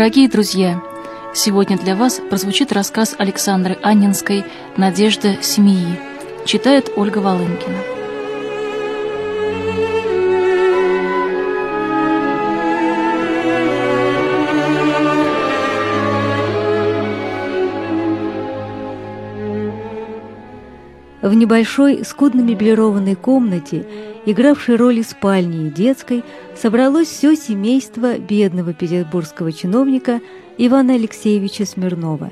[0.00, 0.82] Дорогие друзья,
[1.34, 4.46] сегодня для вас прозвучит рассказ Александры Аннинской
[4.78, 6.00] «Надежда семьи».
[6.46, 7.76] Читает Ольга Волынкина.
[21.20, 23.84] В небольшой, скудно меблированной комнате,
[24.30, 26.24] игравшей роли спальни и детской,
[26.56, 30.20] собралось все семейство бедного петербургского чиновника
[30.58, 32.30] Ивана Алексеевича Смирнова.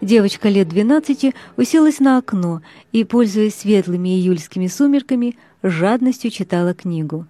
[0.00, 2.60] Девочка лет 12 уселась на окно
[2.92, 7.26] и, пользуясь светлыми июльскими сумерками, жадностью читала книгу.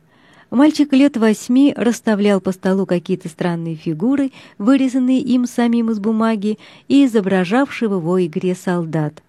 [0.50, 7.04] Мальчик лет восьми расставлял по столу какие-то странные фигуры, вырезанные им самим из бумаги и
[7.04, 9.22] изображавшие в его игре солдат.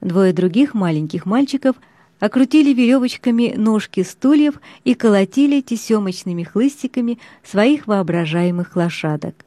[0.00, 1.76] Двое других маленьких мальчиков
[2.20, 9.44] окрутили веревочками ножки стульев и колотили тесемочными хлыстиками своих воображаемых лошадок.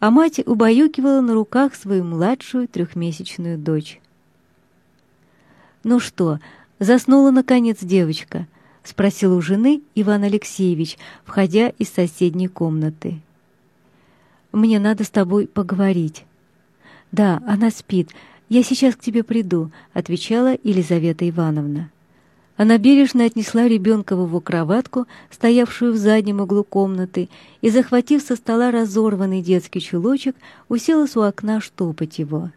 [0.00, 4.00] А мать убаюкивала на руках свою младшую трехмесячную дочь.
[5.84, 6.38] «Ну что,
[6.78, 8.46] заснула, наконец, девочка?»—
[8.84, 13.20] спросил у жены Иван Алексеевич, входя из соседней комнаты.
[14.52, 16.24] «Мне надо с тобой поговорить».
[17.10, 18.10] «Да, она спит.
[18.48, 21.90] «Я сейчас к тебе приду»,— отвечала Елизавета Ивановна.
[22.58, 27.28] Она бережно отнесла ребенка в его кроватку, стоявшую в заднем углу комнаты,
[27.60, 30.34] и, захватив со стола разорванный детский чулочек,
[30.68, 32.50] уселась у окна штопать его.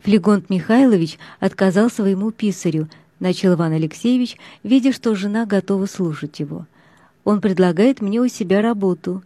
[0.00, 2.88] Флегонт Михайлович отказал своему писарю,
[3.20, 6.66] начал Иван Алексеевич, видя, что жена готова слушать его.
[7.22, 9.22] Он предлагает мне у себя работу.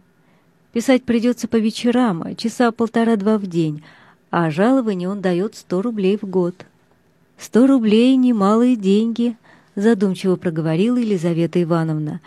[0.73, 3.83] Писать придется по вечерам, часа полтора-два в день,
[4.31, 6.65] а жалование он дает сто рублей в год.
[7.37, 9.37] «Сто рублей— немалые деньги»,—
[9.77, 12.19] задумчиво проговорила Елизавета Ивановна.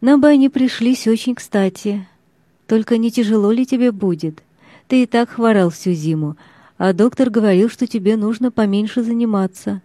[0.00, 2.06] «Нам бы они пришлись очень кстати.
[2.66, 4.42] Только не тяжело ли тебе будет?
[4.86, 6.36] Ты и так хворал всю зиму,
[6.78, 9.80] а доктор говорил, что тебе нужно поменьше заниматься».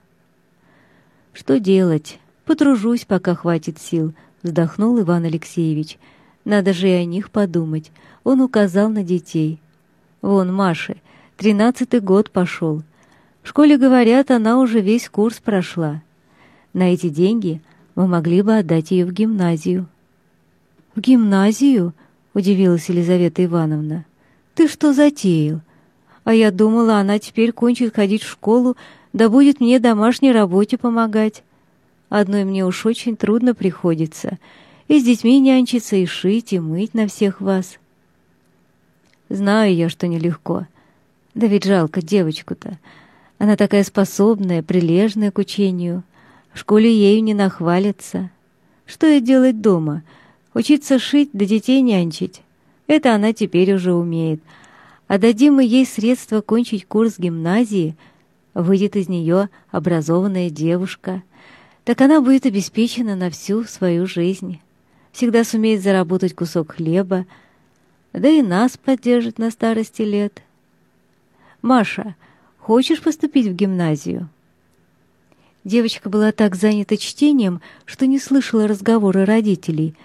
[1.33, 2.19] «Что делать?
[2.45, 5.97] Потружусь, пока хватит сил»,— вздохнул Иван Алексеевич.
[6.43, 7.91] «Надо же и о них подумать».
[8.23, 9.59] Он указал на детей.
[10.21, 10.97] «Вон, Маше,
[11.37, 12.81] Тринадцатый год пошел.
[13.43, 16.01] В школе, говорят, она уже весь курс прошла.
[16.75, 17.61] На эти деньги
[17.95, 19.87] мы могли бы отдать ее в гимназию».
[20.93, 21.93] «В гимназию?»—
[22.35, 24.05] удивилась Елизавета Ивановна.
[24.53, 25.61] «Ты что затеял?
[26.23, 28.77] А я думала, она теперь кончит ходить в школу,
[29.13, 31.41] да будет мне домашней работе помогать.
[32.09, 34.37] Одной мне уж очень трудно приходится.
[34.87, 37.79] И с детьми нянчиться, и шить, и мыть на всех вас».
[39.29, 40.67] «Знаю я, что нелегко»,
[41.35, 42.79] да ведь жалко девочку-то.
[43.37, 46.03] Она такая способная, прилежная к учению.
[46.55, 48.31] В школе ею не нахвалится.
[48.85, 50.03] Что ей делать дома?
[50.53, 52.43] Учиться шить да детей нянчить.
[52.87, 54.41] Это она теперь уже умеет.
[55.07, 57.97] А дадим мы ей средства кончить курс гимназии,
[58.53, 61.23] выйдет из нее образованная девушка.
[61.83, 64.61] Так она будет обеспечена на всю свою жизнь.
[65.11, 67.25] Всегда сумеет заработать кусок хлеба,
[68.13, 70.41] да и нас поддержит на старости лет.
[71.61, 72.15] «Маша,
[72.59, 74.29] хочешь поступить в гимназию?»
[75.65, 79.95] Девочка была так занята чтением, что не слышала разговора родителей.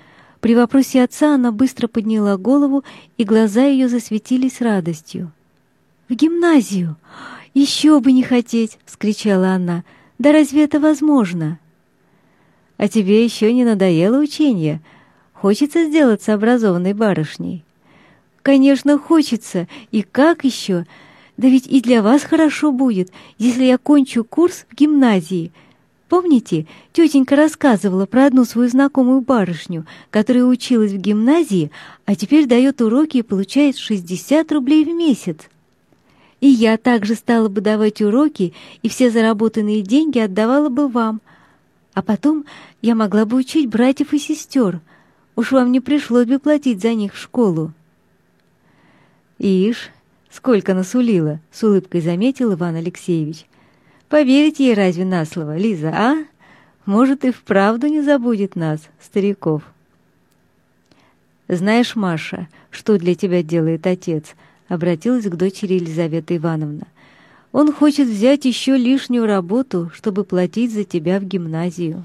[0.41, 2.82] При вопросе отца она быстро подняла голову,
[3.19, 5.31] и глаза ее засветились радостью.
[6.09, 6.97] «В гимназию!
[7.53, 9.84] Еще бы не хотеть!»— вскричала она.
[10.19, 11.59] «Да разве это возможно?»
[12.78, 14.81] «А тебе еще не надоело учение?
[15.34, 17.65] Хочется сделаться образованной барышней?»
[18.41, 19.69] «Конечно, хочется!
[19.91, 20.87] И как еще?
[21.41, 25.53] Да ведь и для вас хорошо будет, если я кончу курс в гимназии.
[26.11, 31.71] Помните, тетенька рассказывала про одну свою знакомую барышню, которая училась в гимназии,
[32.05, 35.48] а теперь дает уроки и получает 60 рублей в месяц.
[36.42, 38.53] И я также стала бы давать уроки,
[38.83, 41.22] и все заработанные деньги отдавала бы вам.
[41.95, 42.45] А потом
[42.83, 44.83] я могла бы учить братьев и сестер.
[45.37, 47.72] Уж вам не пришлось бы платить за них в школу.
[49.39, 49.91] Ишь,
[50.30, 53.47] Сколько насулила, с улыбкой заметил Иван Алексеевич.
[54.09, 56.24] Поверить ей разве на слово, Лиза, а?
[56.86, 59.62] Может, и вправду не забудет нас, стариков.
[61.48, 64.34] Знаешь, Маша, что для тебя делает отец?
[64.68, 66.86] Обратилась к дочери Елизавета Ивановна.
[67.50, 72.04] Он хочет взять еще лишнюю работу, чтобы платить за тебя в гимназию.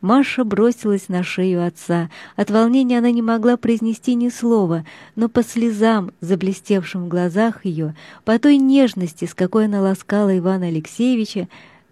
[0.00, 2.08] Маша бросилась на шею отца.
[2.34, 7.94] От волнения она не могла произнести ни слова, но по слезам, заблестевшим в глазах ее,
[8.24, 11.48] по той нежности, с какой она ласкала Ивана Алексеевича,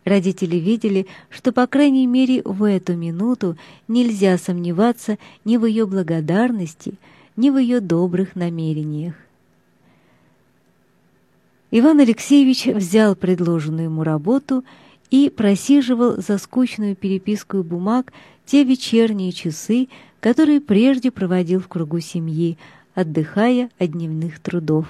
[0.07, 3.59] родители видели, что, по крайней мере, в эту минуту
[3.89, 6.95] нельзя сомневаться ни в ее благодарности,
[7.37, 9.15] ни в ее добрых намерениях.
[11.71, 14.88] Иван Алексеевич взял предложенную ему работу и
[15.35, 18.13] просиживал за скучную переписку бумаг
[18.45, 19.89] те вечерние часы,
[20.21, 22.59] которые прежде проводил в кругу семьи,
[22.95, 24.87] отдыхая от дневных трудов.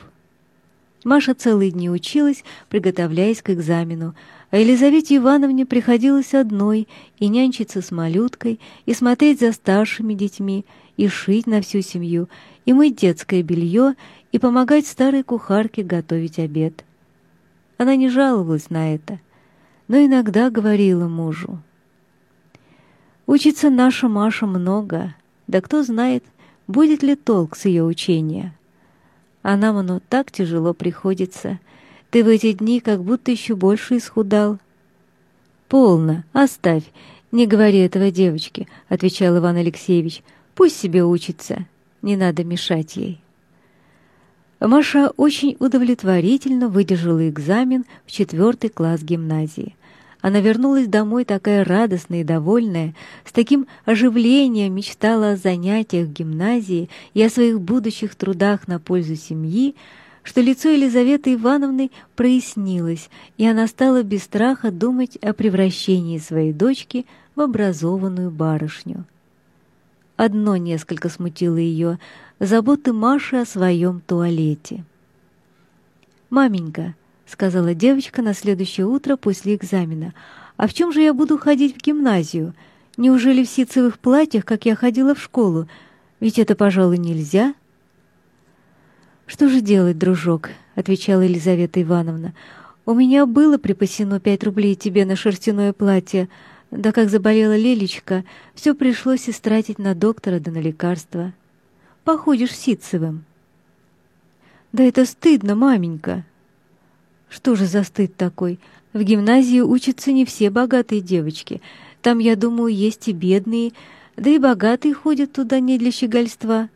[1.04, 4.14] Маша целые дни училась, приготовляясь к экзамену,
[4.50, 6.88] а Елизавете Ивановне приходилось одной
[7.18, 10.64] и нянчиться с малюткой, и смотреть за старшими детьми,
[10.96, 12.28] и шить на всю семью,
[12.64, 13.94] и мыть детское белье,
[14.32, 16.84] и помогать старой кухарке готовить обед.
[17.76, 19.20] Она не жаловалась на это,
[19.88, 21.58] но иногда говорила мужу.
[23.26, 25.14] «Учится наша Маша много,
[25.46, 26.24] да кто знает,
[26.66, 28.54] будет ли толк с ее учения.
[29.42, 31.58] А нам оно так тяжело приходится.
[32.10, 34.58] Ты в эти дни как будто еще больше исхудал».
[35.68, 36.84] «Полно, оставь,
[37.32, 40.22] не говори этого девочке»,— отвечал Иван Алексеевич.
[40.54, 41.66] «Пусть себе учится,
[42.00, 43.20] не надо мешать ей».
[44.60, 49.76] Маша очень удовлетворительно выдержала экзамен в четвертый класс гимназии.
[50.20, 52.94] Она вернулась домой такая радостная и довольная,
[53.24, 59.14] с таким оживлением мечтала о занятиях в гимназии и о своих будущих трудах на пользу
[59.14, 59.76] семьи,
[60.24, 67.06] что лицо Елизаветы Ивановны прояснилось, и она стала без страха думать о превращении своей дочки
[67.36, 69.04] в образованную барышню.
[70.16, 72.00] Одно несколько смутило ее—
[72.40, 74.84] заботы Маши о своем туалете.
[76.28, 76.94] «Маменька»,—
[77.30, 80.14] сказала девочка на следующее утро после экзамена,
[80.56, 82.54] «а в чем же я буду ходить в гимназию?
[82.96, 85.68] Неужели в ситцевых платьях, как я ходила в школу?
[86.20, 87.54] Ведь это, пожалуй, нельзя».
[89.26, 92.34] «Что же делать, дружок?»— отвечала Елизавета Ивановна.
[92.86, 96.28] «У меня было припасено пять рублей тебе на шерстяное платье,—
[96.70, 98.24] да как заболела Лелечка,
[98.54, 101.32] все пришлось истратить на доктора да на лекарства.
[102.04, 103.24] Походишь ситцевым.
[104.72, 106.24] Да это стыдно, маменька.
[107.28, 108.58] Что же за стыд такой?
[108.92, 111.60] В гимназии учатся не все богатые девочки.
[112.00, 113.72] Там, я думаю, есть и бедные,
[114.16, 116.68] да и богатые ходят туда не для щегольства.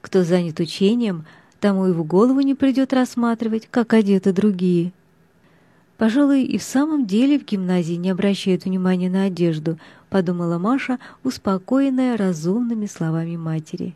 [0.00, 1.24] Кто занят учением,
[1.60, 4.92] тому и в голову не придет рассматривать, как одеты другие.
[5.96, 9.78] Пожалуй, и в самом деле в гимназии не обращают внимания на одежду,
[10.10, 13.94] подумала Маша, успокоенная разумными словами матери.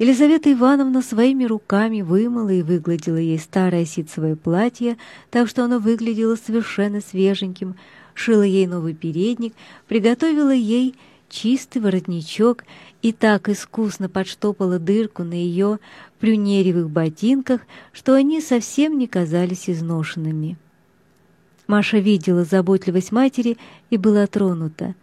[0.00, 4.96] Елизавета Ивановна своими руками вымыла и выгладила ей старое ситцевое платье,
[5.30, 7.74] так что оно выглядело совершенно свеженьким,
[8.14, 9.52] шила ей новый передник,
[9.88, 10.94] приготовила ей
[11.28, 12.64] чистый воротничок
[13.02, 15.78] и так искусно подштопала дырку на ее
[16.18, 17.60] плюнеревых ботинках,
[17.92, 20.56] что они совсем не казались изношенными.
[21.66, 23.58] Маша видела заботливость матери
[23.90, 24.94] и была тронута.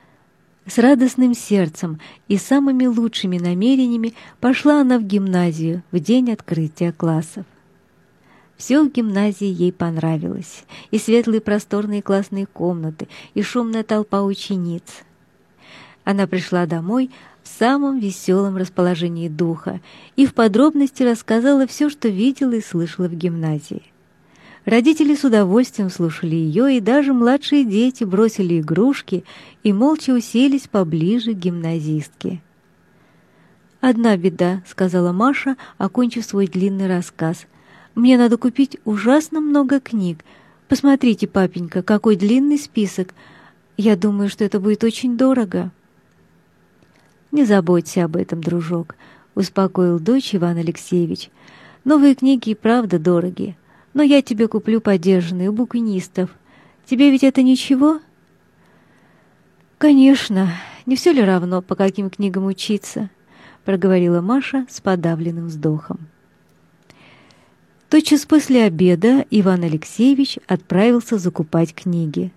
[0.67, 7.45] С радостным сердцем и самыми лучшими намерениями пошла она в гимназию в день открытия классов.
[8.57, 14.83] Все в гимназии ей понравилось, и светлые просторные классные комнаты, и шумная толпа учениц—
[16.07, 17.11] она пришла домой
[17.43, 19.81] в самом веселом расположении духа
[20.15, 23.83] и в подробности рассказала все, что видела и слышала в гимназии.
[24.67, 29.23] Родители с удовольствием слушали ее, и даже младшие дети бросили игрушки
[29.63, 32.41] и молча уселись поближе к гимназистке.
[33.79, 37.45] «Одна беда»,— сказала Маша, окончив свой длинный рассказ.
[37.95, 40.25] «Мне надо купить ужасно много книг.
[40.67, 43.13] Посмотрите, папенька, какой длинный список.
[43.77, 45.71] Я думаю, что это будет очень дорого».
[47.31, 48.97] «Не заботься об этом, дружок»,—
[49.33, 51.29] успокоил дочь Иван Алексеевич.
[51.85, 53.55] «Новые книги и правда дорогие,
[53.97, 56.29] но я тебе куплю подержанные у букинистов.
[56.85, 57.99] Тебе ведь это ничего?»
[59.79, 60.51] «Конечно,
[60.85, 63.09] не все ли равно, по каким книгам учиться?»—
[63.65, 65.97] проговорила Маша с подавленным вздохом.
[67.89, 72.31] Тотчас после обеда Иван Алексеевич отправился закупать книги.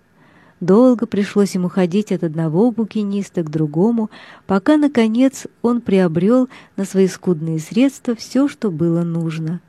[0.61, 4.09] Долго пришлось ему ходить от одного букиниста к другому,
[4.47, 9.61] пока, наконец, он приобрел на свои скудные средства все, что было нужно.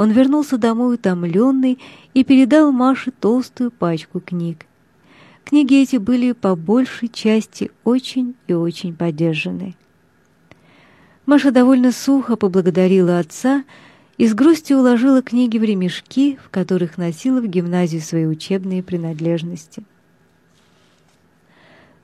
[0.00, 1.78] Он вернулся домой утомленный
[2.14, 4.64] и передал Маше толстую пачку книг.
[5.44, 9.76] Книги эти были по большей части очень и очень подержаны.
[11.26, 13.62] Маша довольно сухо поблагодарила отца
[14.16, 19.84] и с грустью уложила книги в ремешки, в которых носила в гимназию свои учебные принадлежности.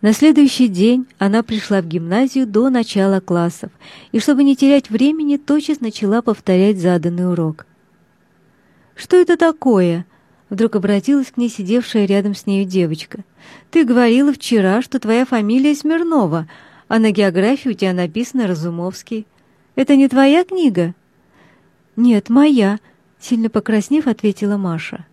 [0.02, 3.72] На следующий день она пришла в гимназию до начала классов
[4.12, 7.64] и, чтобы не терять времени, тотчас начала повторять заданный урок.
[8.96, 10.06] «Что это такое?»
[10.48, 13.24] Вдруг обратилась к ней сидевшая рядом с нею девочка.
[13.70, 16.48] «Ты говорила вчера, что твоя фамилия Смирнова,
[16.88, 19.26] а на географии у тебя написано Разумовский.
[19.74, 20.94] Это не твоя книга?»
[21.96, 22.78] «Нет, моя»,—
[23.20, 25.04] сильно покраснев, ответила Маша.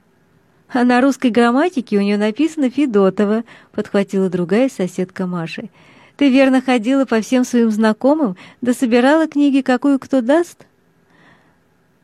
[0.69, 5.69] «А на русской грамматике у нее написано Федотова»,— подхватила другая соседка Маши.
[6.15, 10.67] «Ты верно ходила по всем своим знакомым, да собирала книги, какую кто даст?»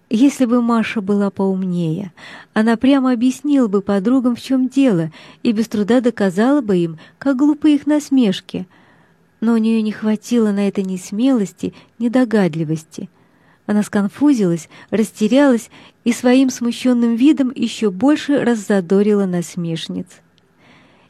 [0.10, 2.12] Если бы Маша была поумнее,
[2.54, 5.12] она прямо объяснила бы подругам, в чем дело,
[5.44, 8.68] и без труда доказала бы им, как глупы их насмешки.
[9.40, 13.08] Но у нее не хватило на это ни смелости, ни догадливости.
[13.68, 15.70] Она сконфузилась, растерялась
[16.04, 20.08] и своим смущенным видом еще больше раззадорила насмешниц.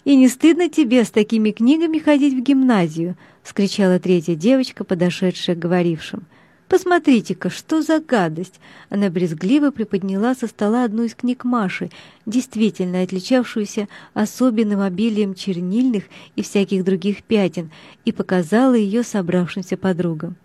[0.03, 5.60] «И не стыдно тебе с такими книгами ходить в гимназию?»— вскричала третья девочка, подошедшая к
[5.60, 6.24] говорившим—
[6.69, 8.59] «Посмотрите-ка, что за гадость!»
[8.89, 11.89] Она брезгливо приподняла со стола одну из книг Маши,
[12.27, 16.03] действительно отличавшуюся особенным обилием чернильных
[16.35, 17.71] и всяких других пятен,
[18.05, 20.35] и показала ее собравшимся подругам.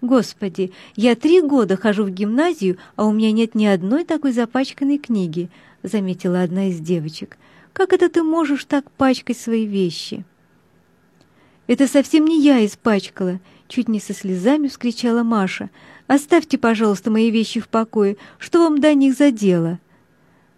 [0.00, 4.98] «Господи, я три года хожу в гимназию, а у меня нет ни одной такой запачканной
[4.98, 5.50] книги»,—
[5.82, 7.38] заметила одна из девочек.
[7.72, 10.24] «Как это ты можешь так пачкать свои вещи?»
[11.66, 13.40] «Это совсем не я испачкала»,
[13.72, 15.70] Чуть не со слезами вскричала Маша.
[16.06, 18.18] «Оставьте, пожалуйста, мои вещи в покое.
[18.38, 19.78] Что вам до них за дело?»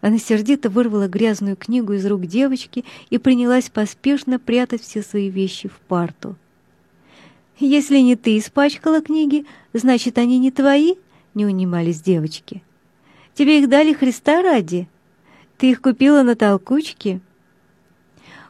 [0.00, 5.68] Она сердито вырвала грязную книгу из рук девочки и принялась поспешно прятать все свои вещи
[5.68, 6.35] в парту.
[7.61, 10.97] «Если не ты испачкала книги, значит, они не твои?»—
[11.35, 12.64] не унимались девочки.
[13.35, 14.88] «Тебе их дали Христа ради?
[15.56, 17.21] Ты их купила на толкучке?»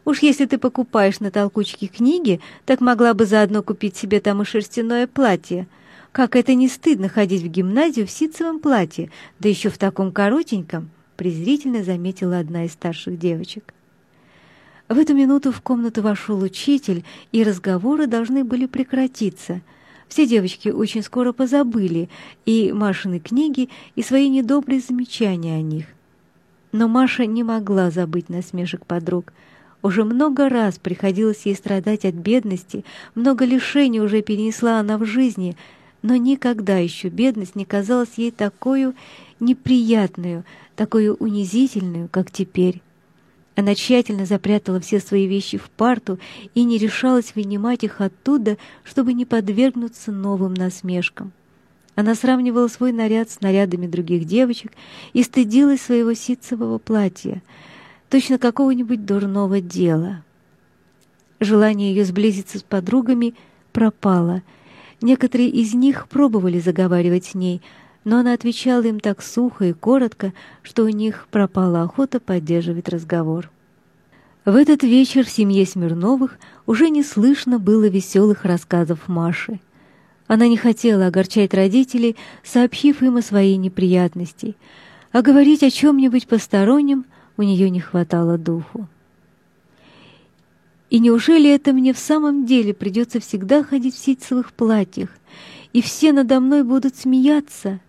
[0.05, 4.45] Уж если ты покупаешь на толкучке книги, так могла бы заодно купить себе там и
[4.45, 5.67] шерстяное платье.
[6.13, 10.91] Как это не стыдно ходить в гимназию в ситцевом платье, да еще в таком коротеньком,
[11.17, 13.73] презрительно заметила одна из старших девочек.
[14.89, 19.63] В эту минуту в комнату вошел учитель, и разговоры должны были прекратиться.
[20.09, 22.11] Все девочки очень скоро позабыли
[22.45, 25.87] и Машины книги, и свои недобрые замечания о них.
[26.73, 29.33] Но Маша не могла забыть насмешек подруг—
[29.85, 35.57] уже много раз приходилось ей страдать от бедности, много лишений уже перенесла она в жизни,
[36.00, 38.95] но никогда еще бедность не казалась ей такой
[39.41, 42.81] неприятную, такой унизительную, как теперь.
[43.57, 46.19] Она тщательно запрятала все свои вещи в парту
[46.55, 51.33] и не решалась вынимать их оттуда, чтобы не подвергнуться новым насмешкам.
[51.95, 54.73] Она сравнивала свой наряд с нарядами других девочек
[55.12, 57.43] и стыдилась своего ситцевого платья—
[58.14, 60.23] точно какого-нибудь дурного дела.
[61.40, 63.35] Желание ее сблизиться с подругами
[63.73, 64.44] пропало.
[65.00, 67.61] Некоторые из них пробовали заговаривать с ней,
[68.04, 73.50] но она отвечала им так сухо и коротко, что у них пропала охота поддерживать разговор.
[74.44, 79.59] В этот вечер в семье Смирновых уже не слышно было веселых рассказов Маши.
[80.28, 84.54] Она не хотела огорчать родителей, сообщив им о своей неприятности,
[85.11, 87.06] а говорить о чем-нибудь постороннем
[87.37, 88.88] у нее не хватало духу.
[90.91, 95.09] И неужели это мне в самом деле придется всегда ходить в ситцевых платьях,
[95.73, 97.81] и все надо мной будут смеяться?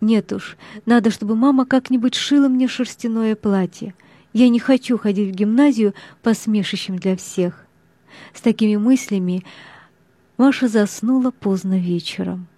[0.00, 3.94] Нет уж, надо, чтобы мама как-нибудь шила мне шерстяное платье.
[4.34, 7.64] Я не хочу ходить в гимназию посмешищем для всех.
[8.34, 9.44] С такими мыслями
[10.36, 12.48] Маша заснула поздно вечером.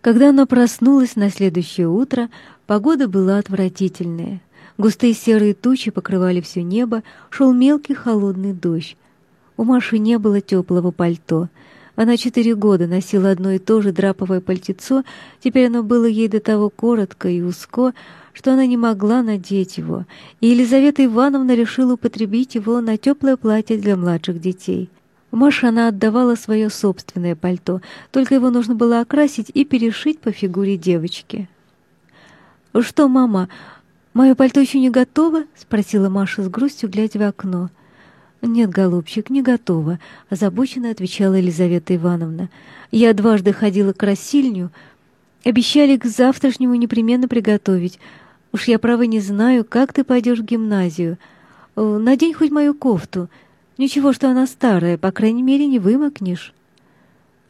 [0.00, 2.30] Когда она проснулась на следующее утро,
[2.66, 4.40] погода была отвратительная.
[4.78, 8.96] Густые серые тучи покрывали все небо, шел мелкий холодный дождь.
[9.56, 11.48] У Маши не было теплого пальто.
[11.96, 15.02] Она четыре года носила одно и то же драповое пальтецо,
[15.40, 17.92] теперь оно было ей до того коротко и узко,
[18.32, 20.04] что она не могла надеть его,
[20.40, 24.90] и Елизавета Ивановна решила употребить его на теплое платье для младших детей.
[25.32, 27.80] Маше она отдавала свое собственное пальто,
[28.12, 31.48] только его нужно было окрасить и перешить по фигуре девочки.
[32.80, 33.48] «Что, мама,
[34.18, 37.70] «Мое пальто еще не готово?»— спросила Маша с грустью, глядя в окно.
[38.42, 42.50] «Нет, голубчик, не готово»,— озабоченно отвечала Елизавета Ивановна.
[42.90, 44.72] «Я дважды ходила к рассильню.
[45.44, 48.00] Обещали к завтрашнему непременно приготовить.
[48.50, 51.16] Уж я, право, не знаю, как ты пойдешь в гимназию.
[51.76, 53.28] Надень хоть мою кофту.
[53.76, 56.52] Ничего, что она старая, по крайней мере, не вымокнешь».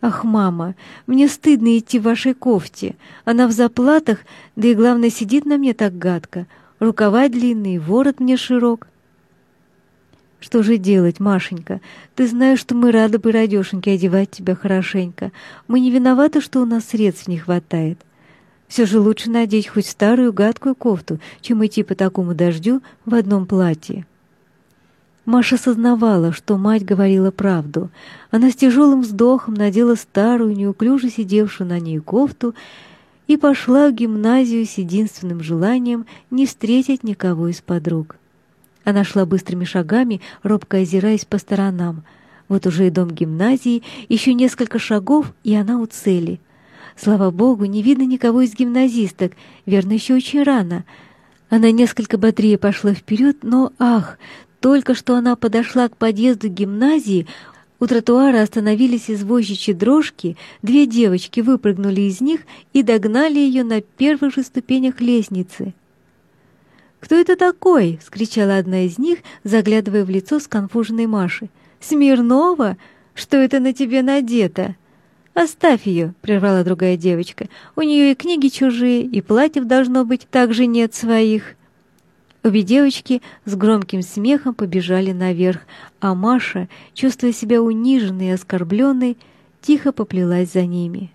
[0.00, 0.76] «Ах, мама,
[1.06, 2.94] мне стыдно идти в вашей кофте.
[3.24, 4.20] Она в заплатах,
[4.54, 6.46] да и, главное, сидит на мне так гадко.
[6.78, 8.86] Рукава длинные, ворот мне широк».
[10.38, 11.80] «Что же делать, Машенька?
[12.14, 15.32] Ты знаешь, что мы рады бы, радешеньки, одевать тебя хорошенько.
[15.66, 17.98] Мы не виноваты, что у нас средств не хватает.
[18.68, 23.46] Все же лучше надеть хоть старую гадкую кофту, чем идти по такому дождю в одном
[23.46, 24.06] платье».
[25.28, 27.90] Маша сознавала, что мать говорила правду.
[28.30, 32.54] Она с тяжелым вздохом надела старую, неуклюже сидевшую на ней кофту
[33.26, 38.16] и пошла в гимназию с единственным желанием не встретить никого из подруг.
[38.84, 42.04] Она шла быстрыми шагами, робко озираясь по сторонам.
[42.48, 46.40] Вот уже и дом гимназии, еще несколько шагов, и она у цели.
[46.96, 49.32] Слава богу, не видно никого из гимназисток,
[49.66, 50.86] верно, еще очень рано.
[51.50, 54.18] Она несколько бодрее пошла вперед, но, ах,
[54.60, 57.26] только что она подошла к подъезду гимназии,
[57.80, 62.40] у тротуара остановились извозчичьи дрожки, две девочки выпрыгнули из них
[62.72, 65.74] и догнали ее на первых же ступенях лестницы.
[66.98, 71.48] «Кто это такой?»— скричала одна из них, заглядывая в лицо сконфуженной Маши.
[71.78, 72.76] «Смирнова?
[73.14, 74.74] Что это на тебе надето?»
[75.34, 77.46] «Оставь ее»,— прервала другая девочка.
[77.76, 81.54] «У нее и книги чужие, и платьев должно быть, также нет своих».
[82.48, 85.66] Обе девочки с громким смехом побежали наверх,
[86.00, 89.18] а Маша, чувствуя себя униженной и оскорбленной,
[89.60, 91.10] тихо поплелась за ними.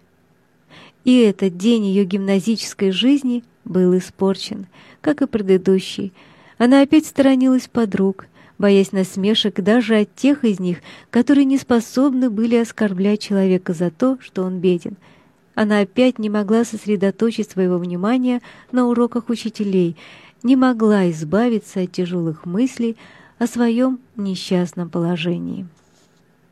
[1.05, 4.67] И этот день ее гимназической жизни был испорчен,
[5.01, 6.13] как и предыдущий.
[6.59, 8.27] Она опять сторонилась подруг,
[8.59, 14.19] боясь насмешек даже от тех из них, которые не способны были оскорблять человека за то,
[14.21, 14.97] что он беден.
[15.55, 18.39] Она опять не могла сосредоточить своего внимания
[18.71, 19.97] на уроках учителей—
[20.43, 22.97] не могла избавиться от тяжелых мыслей
[23.39, 25.65] о своем несчастном положении.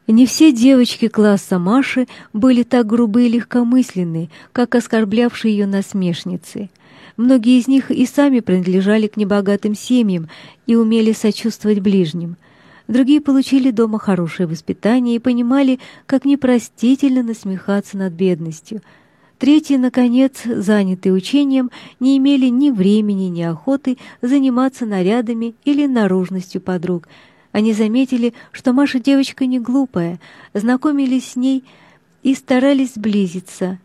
[0.07, 6.69] Не все девочки класса Маши были так грубы и легкомысленны, как оскорблявшие ее насмешницы.
[7.17, 10.27] Многие из них и сами принадлежали к небогатым семьям
[10.65, 12.35] и умели сочувствовать ближним.
[12.87, 18.81] Другие получили дома хорошее воспитание и понимали, как непростительно насмехаться над бедностью–
[19.41, 27.07] Третьи, наконец, занятые учением, не имели ни времени, ни охоты заниматься нарядами или наружностью подруг.
[27.51, 30.19] Они заметили, что Маша девочка не глупая,
[30.53, 31.63] знакомились с ней
[32.21, 33.79] и старались сблизиться.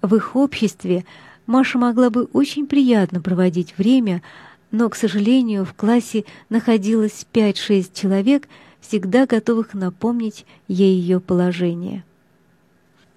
[0.00, 1.04] В их обществе
[1.44, 4.22] Маша могла бы очень приятно проводить время,
[4.70, 8.48] но, к сожалению, в классе находилось 5-6 человек,
[8.80, 12.02] всегда готовых напомнить ей ее положение.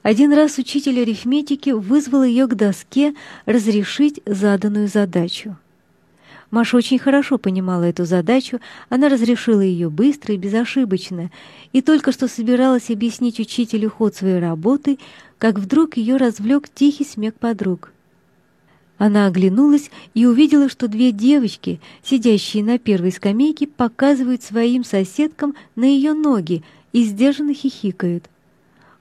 [0.03, 5.55] Один раз учитель арифметики вызвал ее к доске разрешить заданную задачу.
[6.51, 11.31] Маша очень хорошо понимала эту задачу, она разрешила ее быстро и безошибочно,
[11.71, 14.99] и только что собиралась объяснить учителю ход своей работы,
[15.39, 17.91] как вдруг ее развлек тихий смех подруг.
[18.97, 25.85] Она оглянулась и увидела, что две девочки, сидящие на первой скамейке, показывают своим соседкам на
[25.85, 26.61] ее ноги
[26.91, 28.29] и сдержанно хихикают.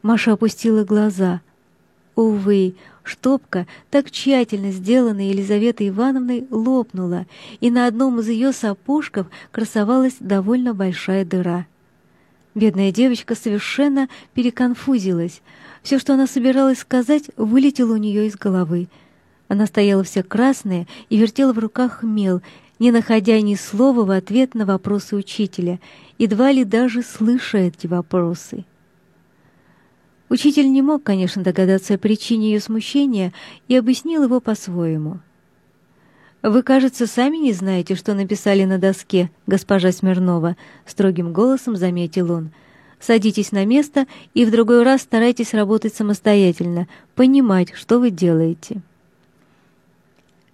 [0.03, 1.41] Маша опустила глаза.
[2.17, 7.27] Увы, штопка, так тщательно сделанная Елизаветой Ивановной, лопнула,
[7.61, 11.67] и на одном из ее сапожков красовалась довольно большая дыра.
[12.55, 15.41] Бедная девочка совершенно переконфузилась.
[15.83, 18.89] Все, что она собиралась сказать, вылетело у нее из головы.
[19.49, 22.43] Она стояла вся красная и вертела в руках мел,
[22.79, 25.79] не находя ни слова в ответ на вопросы учителя,
[26.19, 28.65] едва ли даже слыша эти вопросы.
[30.33, 33.35] Учитель не мог, конечно, догадаться о причине ее смущения
[33.69, 35.19] и объяснил его по-своему.
[36.43, 42.51] «Вы, кажется, сами не знаете, что написали на доске, госпожа Смирнова»,— строгим голосом заметил он.
[42.99, 48.81] «Садитесь на место и в другой раз старайтесь работать самостоятельно, понимать, что вы делаете».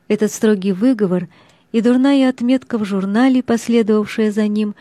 [0.09, 1.29] Этот строгий выговор
[1.71, 4.75] и дурная отметка в журнале, последовавшая за ним,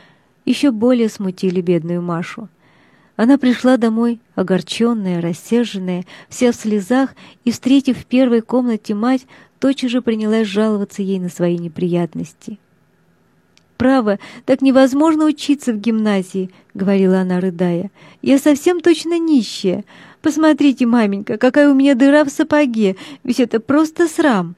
[0.44, 2.50] еще более смутили бедную Машу.
[3.18, 9.26] Она пришла домой, огорченная, рассерженная, вся в слезах, и, встретив в первой комнате мать,
[9.60, 12.60] тотчас же принялась жаловаться ей на свои неприятности.
[13.76, 17.92] «Право, так невозможно учиться в гимназии»,— говорила она, рыдая.
[18.22, 19.84] «Я совсем точно нищая.
[20.22, 24.56] Посмотрите, маменька, какая у меня дыра в сапоге, ведь это просто срам».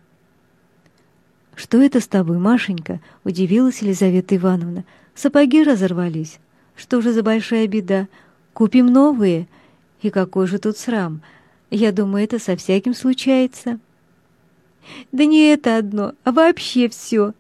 [1.56, 4.84] «Что это с тобой, Машенька?»— удивилась Елизавета Ивановна.
[5.16, 6.40] «Сапоги разорвались.
[6.76, 8.08] Что же за большая беда?
[8.60, 9.48] Купим новые.
[10.02, 11.22] И какой же тут срам?
[11.72, 13.80] Я думаю, это со всяким случается.
[15.14, 17.32] Да не это одно, а вообще все.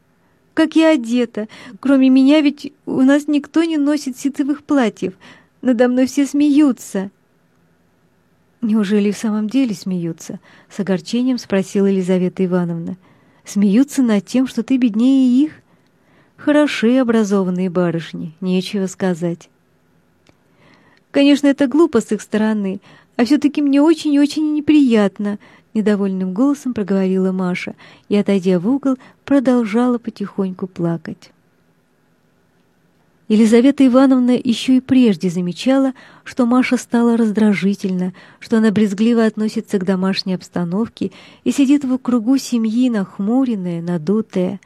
[0.53, 1.49] Как я одета.
[1.81, 5.13] Кроме меня ведь у нас никто не носит ситцевых платьев.
[5.61, 7.11] Надо мной все смеются.
[8.61, 10.39] Неужели в самом деле смеются?
[10.69, 12.95] С огорчением спросила Елизавета Ивановна.
[13.43, 15.51] Смеются над тем, что ты беднее их?
[16.37, 19.49] Хороши образованные барышни, нечего сказать.
[21.11, 22.81] Конечно, это глупо с их стороны,
[23.17, 25.39] а все-таки мне очень и очень неприятно,
[25.73, 27.75] недовольным голосом проговорила Маша
[28.09, 31.31] и, отойдя в угол, продолжала потихоньку плакать.
[33.27, 35.93] Елизавета Ивановна еще и прежде замечала,
[36.23, 41.11] что Маша стала раздражительна, что она брезгливо относится к домашней обстановке
[41.43, 44.59] и сидит в кругу семьи нахмуренная, надутая.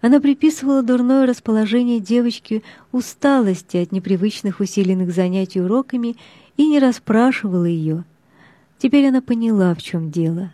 [0.00, 6.16] Она приписывала дурное расположение девочки усталости от непривычных усиленных занятий уроками
[6.56, 8.04] и не расспрашивала ее.
[8.78, 10.52] Теперь она поняла, в чем дело.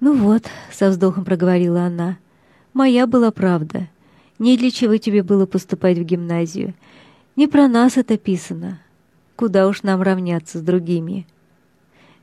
[0.00, 2.18] «Ну вот»,— со вздохом проговорила она,—
[2.72, 3.88] «моя была правда».
[4.40, 6.72] Не для чего тебе было поступать в гимназию.
[7.36, 8.80] Не про нас это писано.
[9.36, 11.26] Куда уж нам равняться с другими.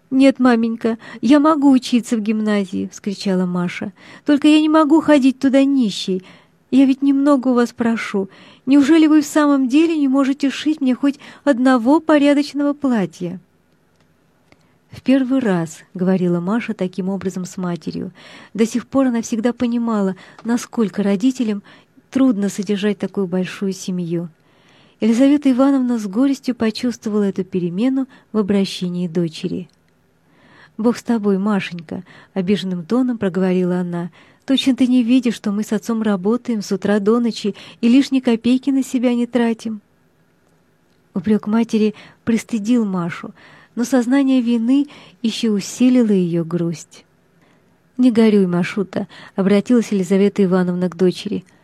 [0.09, 3.93] «Нет, маменька, я могу учиться в гимназии!»— вскричала Маша.
[4.25, 6.23] «Только я не могу ходить туда нищей.
[6.71, 8.29] Я ведь немного у вас прошу.
[8.65, 13.39] Неужели вы в самом деле не можете шить мне хоть одного порядочного платья?»
[14.91, 18.11] «В первый раз»,— говорила Маша таким образом с матерью.
[18.53, 21.61] До сих пор она всегда понимала, насколько родителям
[22.09, 24.29] Трудно содержать такую большую семью.
[25.01, 29.69] Елизавета Ивановна с горестью почувствовала эту перемену в обращении дочери.
[30.77, 34.11] «Бог с тобой, Машенька»,— обиженным тоном проговорила она.
[34.45, 38.21] «Точно ты не видишь, что мы с отцом работаем с утра до ночи и лишней
[38.21, 39.81] копейки на себя не тратим».
[41.13, 43.33] Упрек матери пристыдил Машу,
[43.75, 44.87] но сознание вины
[45.21, 47.05] еще усилило ее грусть.
[47.97, 51.43] «Не горюй, Машута»,— обратилась Елизавета Ивановна к дочери—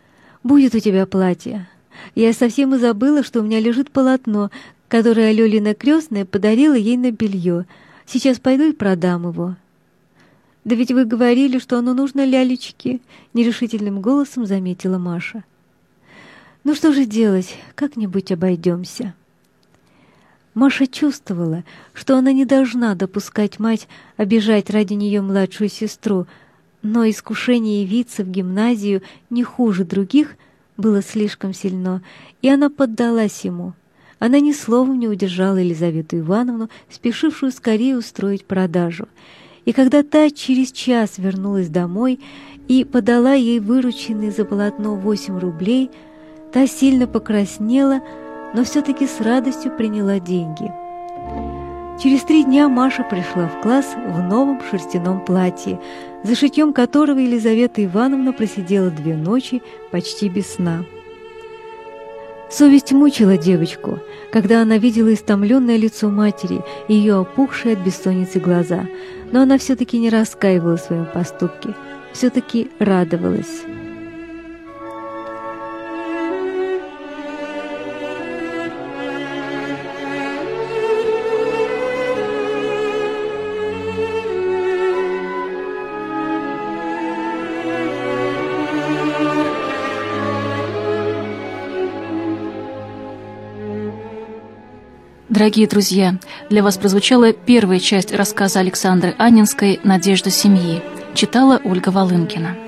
[0.43, 1.67] Будет у тебя платье.
[2.15, 4.52] Я совсем и забыла, что у меня лежит полотно,
[4.89, 7.65] которое Лёлина крестная подарила ей на белье.
[8.06, 9.56] Сейчас пойду и продам его».
[10.63, 13.02] «Да ведь вы говорили, что оно нужно лялечке»,—
[13.34, 15.44] нерешительным голосом заметила Маша.
[16.63, 19.13] «Ну что же делать, как-нибудь обойдемся».
[20.54, 21.63] Маша чувствовала,
[21.94, 23.88] что она не должна допускать мать
[24.18, 26.28] обижать ради нее младшую сестру,
[26.82, 30.36] но искушение явиться в гимназию не хуже других
[30.78, 32.04] было слишком сильно,
[32.42, 33.74] и она поддалась ему.
[34.24, 39.10] Она ни словом не удержала Елизавету Ивановну, спешившую скорее устроить продажу.
[39.66, 42.22] И когда та через час вернулась домой
[42.70, 45.90] и подала ей вырученные за полотно восемь рублей,
[46.54, 48.00] та сильно покраснела,
[48.56, 50.72] но все-таки с радостью приняла деньги—
[52.02, 55.80] Через три дня Маша пришла в класс в новом шерстяном платье,
[56.24, 60.86] за шитьем которого Елизавета Ивановна просидела две ночи почти без сна.
[62.56, 63.98] Совесть мучила девочку,
[64.32, 68.86] когда она видела истомленное лицо матери и ее опухшие от бессонницы глаза,
[69.32, 71.70] но она все-таки не раскаивала в своем поступке,
[72.13, 73.63] все-таки радовалась.
[95.43, 96.15] Дорогие друзья,
[96.49, 100.82] для вас прозвучала первая часть рассказа Александры Анинской «Надежда семьи».
[101.15, 102.62] Читала Ольга Волынкина.